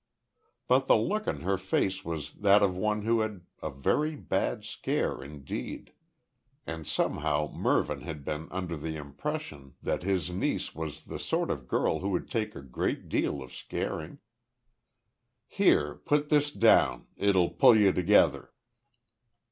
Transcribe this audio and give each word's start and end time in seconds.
But 0.67 0.87
the 0.87 0.95
look 0.95 1.27
on 1.27 1.41
her 1.41 1.59
face 1.59 2.03
was 2.03 2.33
that 2.33 2.63
of 2.63 2.75
one 2.75 3.03
who 3.03 3.19
had 3.19 3.41
had 3.61 3.67
a 3.67 3.69
very 3.69 4.15
bad 4.15 4.65
scare 4.65 5.21
indeed, 5.23 5.93
and 6.65 6.87
somehow 6.87 7.51
Mervyn 7.53 8.01
had 8.01 8.25
been 8.25 8.47
under 8.49 8.75
the 8.75 8.95
impression 8.95 9.75
that 9.83 10.01
his 10.01 10.31
niece 10.31 10.73
was 10.73 11.03
the 11.03 11.19
sort 11.19 11.51
of 11.51 11.67
girl 11.67 11.99
who 11.99 12.09
would 12.09 12.31
take 12.31 12.55
a 12.55 12.63
great 12.63 13.09
deal 13.09 13.43
of 13.43 13.53
scaring. 13.53 14.17
"Here, 15.45 15.93
put 15.93 16.29
this 16.29 16.51
down. 16.51 17.05
It'll 17.15 17.51
pull 17.51 17.77
you 17.77 17.93
together." 17.93 18.53